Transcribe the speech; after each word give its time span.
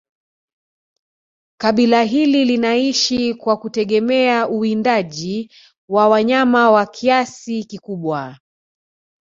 Kabila 1.57 2.03
hili 2.03 2.45
linaishi 2.45 3.33
kwa 3.33 3.57
kutegemea 3.57 4.47
uwindaji 4.47 5.51
wa 5.89 6.09
wanyama 6.09 6.69
kwa 6.71 6.85
kiasi 6.85 7.63
kikubwa 7.63 8.37